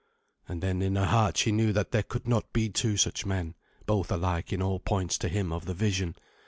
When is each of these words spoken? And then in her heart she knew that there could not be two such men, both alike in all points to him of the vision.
And 0.47 0.63
then 0.63 0.81
in 0.81 0.95
her 0.95 1.05
heart 1.05 1.37
she 1.37 1.51
knew 1.51 1.71
that 1.73 1.91
there 1.91 2.01
could 2.01 2.27
not 2.27 2.51
be 2.53 2.69
two 2.69 2.97
such 2.97 3.23
men, 3.23 3.53
both 3.85 4.11
alike 4.11 4.51
in 4.51 4.59
all 4.59 4.79
points 4.79 5.15
to 5.19 5.29
him 5.29 5.53
of 5.53 5.65
the 5.65 5.75
vision. 5.75 6.15